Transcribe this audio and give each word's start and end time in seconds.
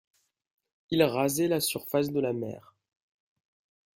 Il 0.89 1.03
rasait 1.03 1.47
la 1.47 1.59
surface 1.59 2.09
de 2.11 2.19
la 2.19 2.33
mer 2.33 2.73